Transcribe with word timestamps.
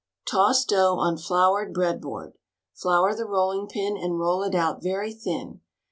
Toss 0.27 0.65
dough 0.65 0.97
on 0.97 1.15
floured 1.15 1.75
bread 1.75 2.01
board. 2.01 2.33
Flour 2.73 3.13
the 3.13 3.27
rolling 3.27 3.67
pin 3.67 3.95
and 3.95 4.17
roll 4.19 4.41
it 4.41 4.55
out 4.55 4.81
very 4.81 5.13
thin. 5.13 5.61